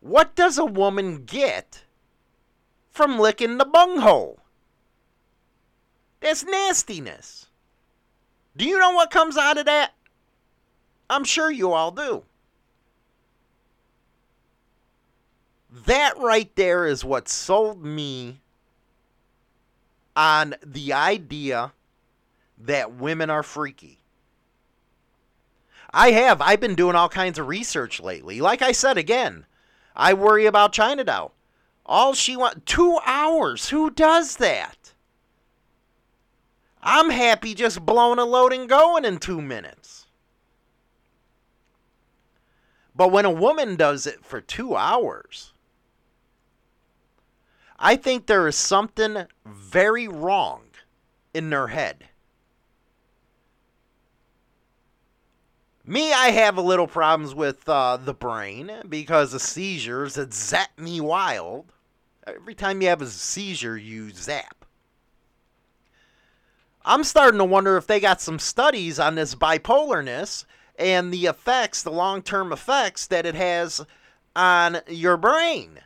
[0.00, 1.84] what does a woman get
[2.90, 4.40] from licking the bunghole?
[6.20, 7.46] That's nastiness.
[8.56, 9.92] Do you know what comes out of that?
[11.08, 12.24] I'm sure you all do.
[15.86, 18.40] That right there is what sold me
[20.16, 21.72] on the idea
[22.58, 23.98] that women are freaky.
[25.92, 26.40] I have.
[26.40, 28.40] I've been doing all kinds of research lately.
[28.40, 29.46] Like I said again,
[29.94, 31.32] I worry about China Doll.
[31.86, 33.68] All she wants two hours.
[33.68, 34.92] Who does that?
[36.82, 40.03] I'm happy just blowing a load and going in two minutes.
[42.94, 45.52] But when a woman does it for two hours,
[47.78, 50.62] I think there is something very wrong
[51.32, 52.08] in their head.
[55.86, 60.70] Me, I have a little problems with uh, the brain because of seizures that zap
[60.78, 61.72] me wild.
[62.26, 64.64] Every time you have a seizure, you zap.
[66.86, 70.46] I'm starting to wonder if they got some studies on this bipolarness
[70.78, 73.84] and the effects, the long term effects that it has
[74.34, 75.80] on your brain.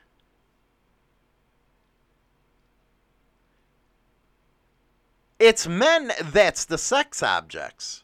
[5.39, 8.03] It's men that's the sex objects.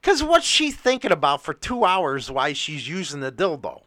[0.00, 3.82] Because what's she thinking about for two hours while she's using the dildo?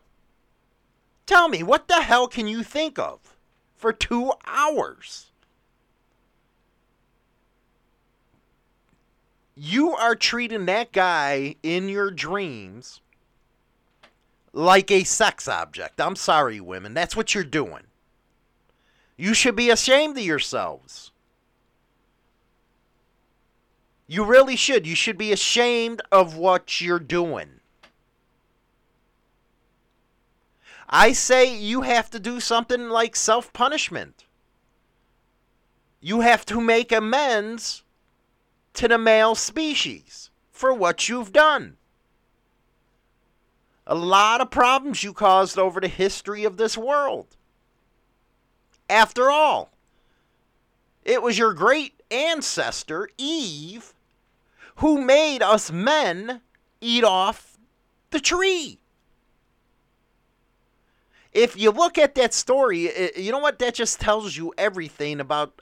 [1.26, 3.38] Tell me, what the hell can you think of
[3.76, 5.31] for two hours?
[9.64, 13.00] You are treating that guy in your dreams
[14.54, 16.02] like a sex object.
[16.02, 16.96] I'm sorry, women.
[16.96, 17.84] That's what you're doing.
[19.18, 21.12] You should be ashamed of yourselves.
[24.08, 24.88] You really should.
[24.88, 27.60] You should be ashamed of what you're doing.
[30.90, 34.26] I say you have to do something like self punishment.
[36.00, 37.84] You have to make amends
[38.74, 41.78] to the male species for what you've done.
[43.88, 47.36] A lot of problems you caused over the history of this world.
[48.90, 49.72] After all,
[51.04, 53.94] it was your great ancestor, Eve,
[54.76, 56.42] who made us men
[56.80, 57.58] eat off
[58.12, 58.80] the tree.
[61.34, 63.60] If you look at that story, you know what?
[63.60, 65.62] That just tells you everything about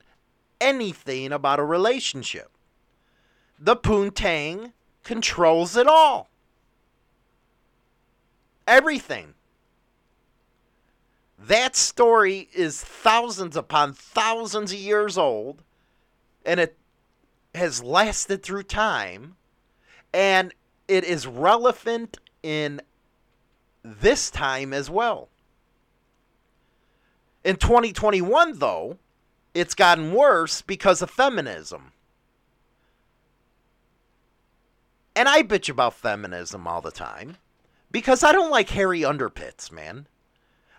[0.60, 2.52] anything about a relationship.
[3.60, 4.72] The poontang
[5.04, 6.30] controls it all.
[8.66, 9.34] Everything.
[11.38, 15.64] That story is thousands upon thousands of years old,
[16.46, 16.78] and it
[17.56, 19.36] has lasted through time,
[20.14, 20.54] and
[20.88, 22.82] it is relevant in
[23.84, 25.30] this time as well.
[27.44, 28.98] In 2021, though,
[29.54, 31.94] it's gotten worse because of feminism.
[35.20, 37.36] And I bitch about feminism all the time
[37.92, 40.08] because I don't like hairy underpits, man.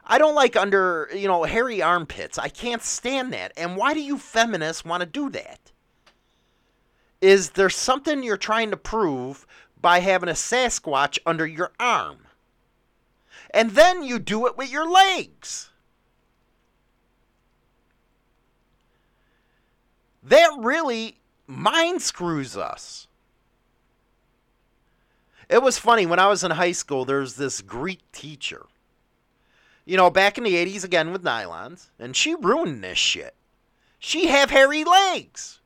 [0.07, 2.39] I don't like under, you know, hairy armpits.
[2.39, 3.53] I can't stand that.
[3.55, 5.73] And why do you feminists want to do that?
[7.21, 9.47] Is there something you're trying to prove
[9.79, 12.21] by having a Sasquatch under your arm?
[13.51, 15.69] And then you do it with your legs.
[20.23, 23.07] That really mind screws us.
[25.51, 28.67] It was funny when I was in high school, there was this Greek teacher.
[29.85, 33.35] You know, back in the 80s again with nylons, and she ruined this shit.
[33.99, 35.59] She have hairy legs.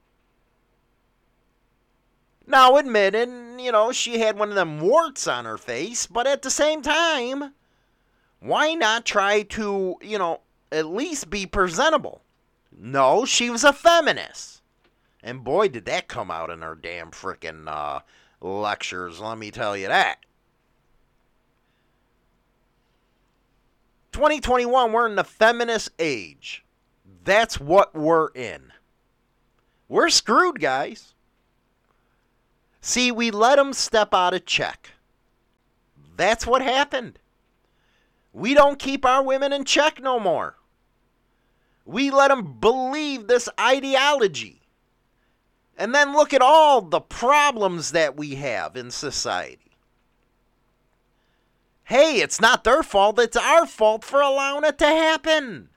[2.47, 6.41] Now, admitting, you know, she had one of them warts on her face, but at
[6.41, 7.53] the same time,
[8.41, 10.41] why not try to, you know,
[10.72, 12.22] at least be presentable?
[12.74, 14.62] No, she was a feminist.
[15.22, 18.01] And boy, did that come out in her damn frickin' uh,
[18.45, 20.18] lectures, let me tell you that.
[24.12, 26.64] 2021, we're in the feminist age.
[27.24, 28.72] That's what we're in.
[29.88, 31.14] We're screwed, guys.
[32.80, 34.90] See, we let them step out of check.
[36.16, 37.18] That's what happened.
[38.32, 40.57] We don't keep our women in check no more.
[41.86, 44.61] We let them believe this ideology.
[45.76, 49.72] And then look at all the problems that we have in society.
[51.84, 55.68] Hey, it's not their fault, it's our fault for allowing it to happen.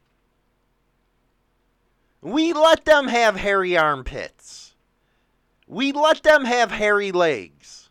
[2.21, 4.75] We let them have hairy armpits.
[5.67, 7.89] We let them have hairy legs.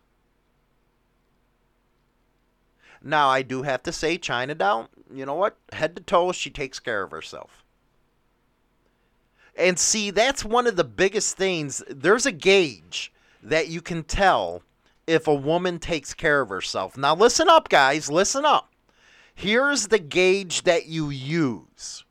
[3.02, 5.58] Now, I do have to say, China Doll, you know what?
[5.72, 7.65] Head to toe, she takes care of herself.
[9.56, 11.82] And see, that's one of the biggest things.
[11.88, 14.62] There's a gauge that you can tell
[15.06, 16.96] if a woman takes care of herself.
[16.96, 18.10] Now, listen up, guys.
[18.10, 18.72] Listen up.
[19.34, 22.04] Here's the gauge that you use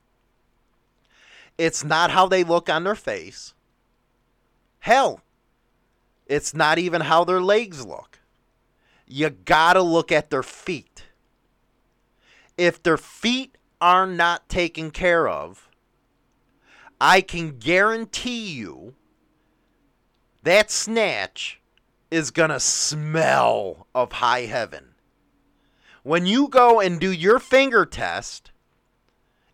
[1.58, 3.54] it's not how they look on their face.
[4.80, 5.22] Hell,
[6.28, 8.20] it's not even how their legs look.
[9.08, 11.06] You gotta look at their feet.
[12.58, 15.70] If their feet are not taken care of,
[17.00, 18.96] I can guarantee you
[20.44, 21.60] that snatch
[22.12, 24.96] is going to smell of high heaven.
[26.04, 28.52] When you go and do your finger test,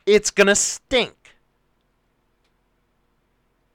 [0.05, 1.35] it's going to stink.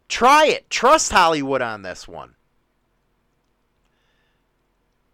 [0.09, 0.71] Try it.
[0.71, 2.35] Trust Hollywood on this one.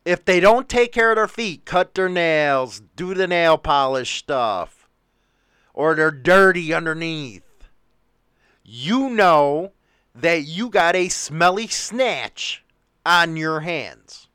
[0.05, 4.19] If they don't take care of their feet, cut their nails, do the nail polish
[4.19, 4.89] stuff,
[5.73, 7.45] or they're dirty underneath,
[8.65, 9.73] you know
[10.15, 12.65] that you got a smelly snatch
[13.05, 14.29] on your hands.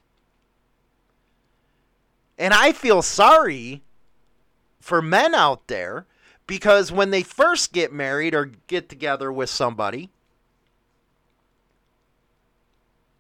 [2.37, 3.83] And I feel sorry
[4.79, 6.05] for men out there
[6.45, 10.09] because when they first get married or get together with somebody,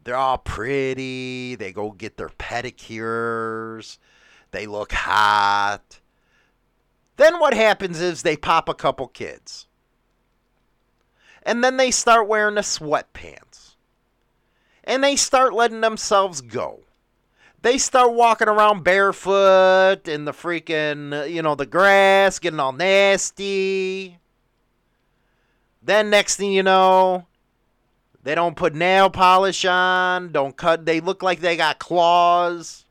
[0.03, 1.55] they're all pretty.
[1.55, 3.97] They go get their pedicures.
[4.51, 5.99] They look hot.
[7.17, 9.66] Then what happens is they pop a couple kids.
[11.47, 13.75] And then they start wearing the sweatpants.
[14.83, 16.81] And they start letting themselves go.
[17.61, 24.19] they start walking around barefoot in the freaking, you know, the grass, getting all nasty.
[25.81, 27.25] Then next thing you know,
[28.23, 32.85] they don't put nail polish on, don't cut, they look like they got claws.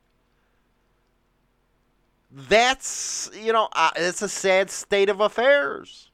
[2.31, 6.06] That's, you know, uh, it's a sad state of affairs.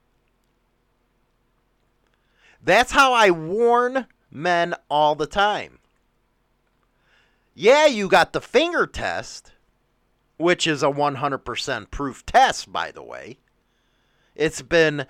[2.64, 5.80] That's how I warn men all the time.
[7.54, 9.52] Yeah, you got the finger test,
[10.38, 13.38] which is a 100% proof test, by the way.
[14.36, 15.06] It's been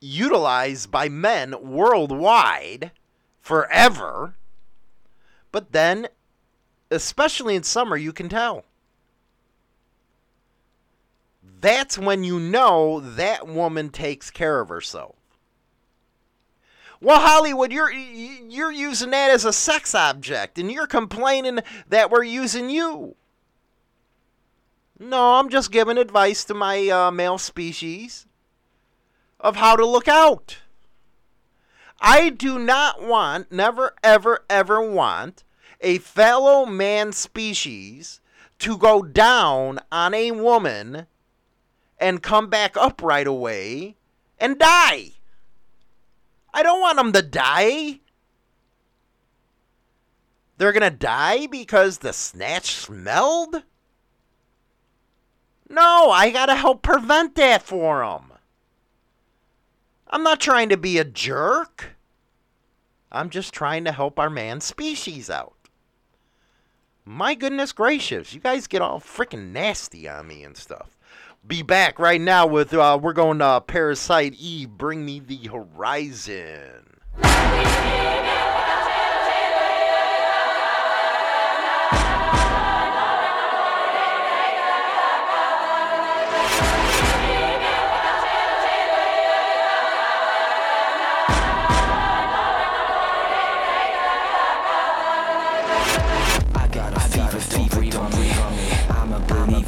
[0.00, 2.90] utilized by men worldwide
[3.40, 4.34] forever.
[5.52, 6.08] But then,
[6.90, 8.64] especially in summer, you can tell.
[11.60, 15.16] That's when you know that woman takes care of herself.
[17.00, 22.24] Well, Hollywood, you're you're using that as a sex object, and you're complaining that we're
[22.24, 23.16] using you.
[24.98, 28.26] No, I'm just giving advice to my uh, male species
[29.38, 30.58] of how to look out.
[32.00, 35.44] I do not want, never, ever, ever want
[35.80, 38.20] a fellow man species
[38.58, 41.06] to go down on a woman
[41.98, 43.96] and come back up right away
[44.38, 45.12] and die.
[46.56, 48.00] I don't want them to die.
[50.56, 53.62] They're going to die because the snatch smelled?
[55.68, 58.32] No, I got to help prevent that for them.
[60.08, 61.90] I'm not trying to be a jerk.
[63.12, 65.68] I'm just trying to help our man species out.
[67.04, 70.95] My goodness gracious, you guys get all freaking nasty on me and stuff.
[71.46, 74.70] Be back right now with uh, we're going to Parasite Eve.
[74.70, 76.82] Bring me the horizon.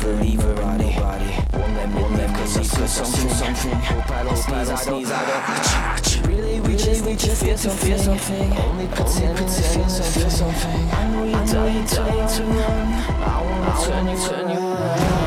[0.01, 0.68] Believer,
[2.57, 3.81] me live cause I feel something, something.
[3.81, 6.27] Hope I don't sneeze, I sneeze, I don't.
[6.27, 8.53] Really, we just need to feel something, feel something.
[8.59, 10.91] Only pretending to feel something, feel something.
[10.91, 12.87] I know you're dying, dying to run.
[13.23, 15.18] I wanna turn you, turn you around.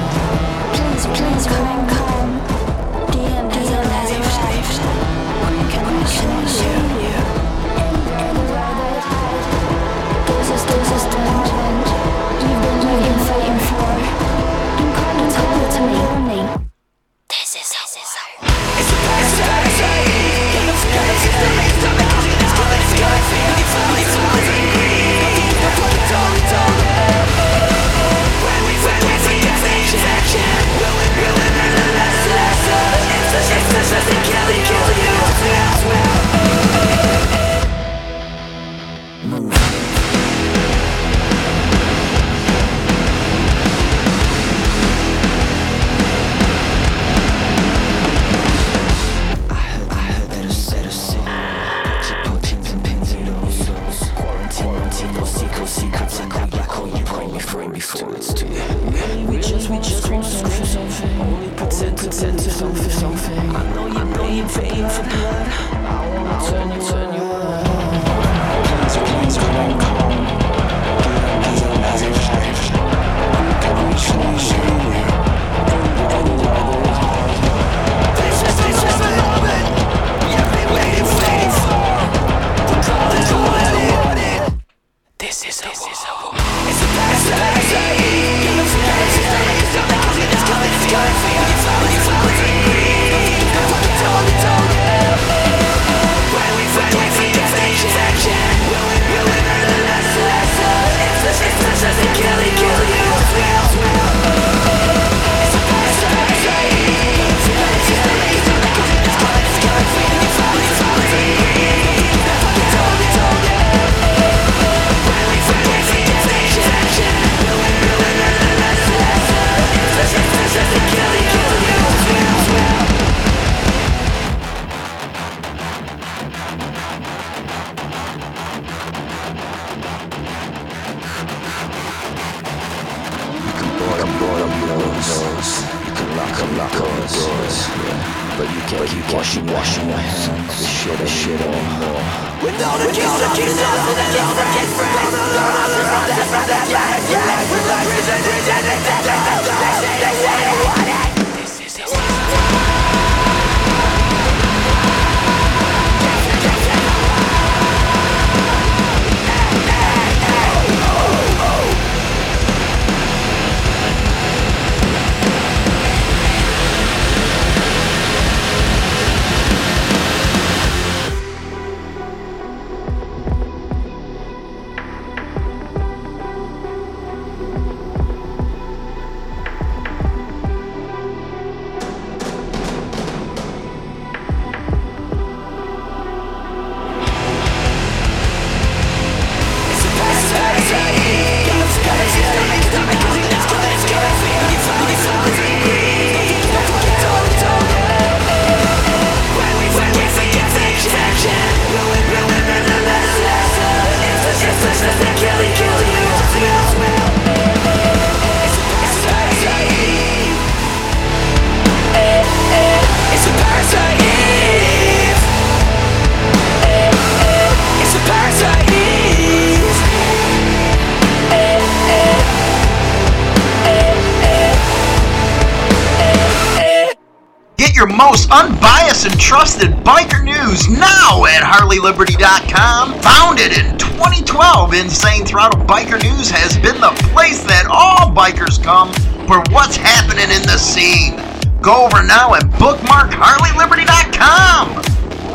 [227.82, 232.94] Your most unbiased and trusted biker news now at HarleyLiberty.com.
[233.02, 238.94] Founded in 2012, Insane Throttle Biker News has been the place that all bikers come
[239.26, 241.16] for what's happening in the scene.
[241.60, 244.76] Go over now and bookmark HarleyLiberty.com.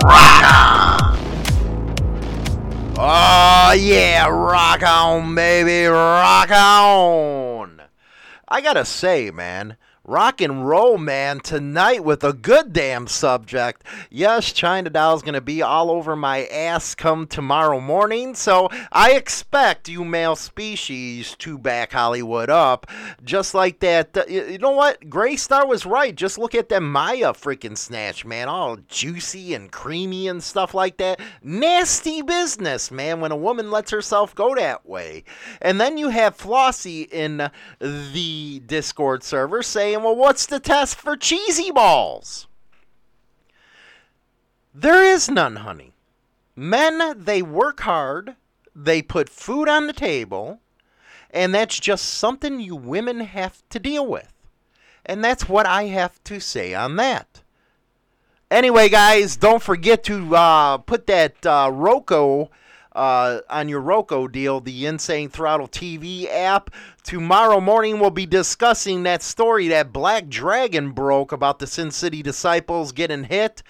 [0.07, 1.16] Rock on!
[2.97, 7.82] Oh, yeah, rock on, baby, rock on!
[8.47, 9.76] I gotta say, man,
[10.07, 13.82] rock and roll, man, tonight with a good damn subject.
[14.09, 19.88] Yes, China Doll's gonna be all over my ass come tomorrow morning, so I expect
[19.88, 22.86] you male species to back Hollywood up.
[23.24, 24.16] Just like that.
[24.16, 25.11] Uh, you know what?
[25.11, 26.14] Gray Star was right.
[26.14, 28.48] Just look at that Maya freaking snatch, man.
[28.48, 31.20] All juicy and creamy and stuff like that.
[31.42, 35.24] Nasty business, man, when a woman lets herself go that way.
[35.61, 37.50] And then you have Flossie in
[37.80, 39.62] the Discord server
[39.97, 42.47] saying, well, what's the test for cheesy balls?
[44.74, 45.92] There is none, honey.
[46.55, 48.36] Men, they work hard,
[48.74, 50.61] they put food on the table,
[51.30, 54.32] and that's just something you women have to deal with.
[55.05, 57.42] And that's what I have to say on that.
[58.51, 61.70] Anyway, guys, don't forget to uh, put that uh,
[62.97, 66.70] uh, on your Roku deal, the Insane Throttle TV app.
[67.07, 72.20] Tomorrow morning, we'll be discussing that story that Black Dragon broke about the Sin City
[72.20, 73.62] disciples getting hit.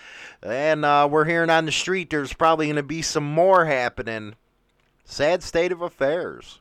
[0.43, 4.37] And uh, we're hearing on the street there's probably going to be some more happening.
[5.05, 6.61] Sad state of affairs.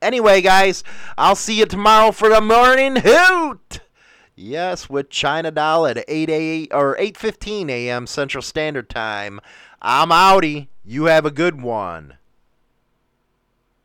[0.00, 0.84] Anyway, guys,
[1.18, 3.80] I'll see you tomorrow for the morning hoot.
[4.36, 8.06] Yes, with China Doll at 8 a or 8:15 a.m.
[8.06, 9.40] Central Standard Time.
[9.82, 10.68] I'm outie.
[10.84, 12.18] You have a good one.